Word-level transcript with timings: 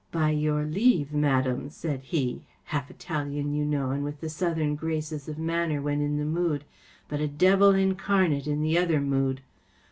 'By 0.11 0.31
your 0.31 0.63
leave, 0.63 1.13
madame,’ 1.13 1.69
said 1.69 2.01
he‚ÄĒhalf 2.05 2.89
Italian, 2.89 3.53
you 3.53 3.63
know, 3.63 3.91
and 3.91 4.03
with 4.03 4.19
the 4.19 4.29
Southern 4.29 4.73
graces 4.73 5.29
of 5.29 5.37
manner 5.37 5.79
when 5.79 6.01
in 6.01 6.17
the 6.17 6.25
mood, 6.25 6.63
but 7.07 7.21
a 7.21 7.27
devil 7.27 7.69
incarnate 7.75 8.47
in 8.47 8.61
the 8.63 8.79
other 8.79 8.99
mood. 8.99 9.41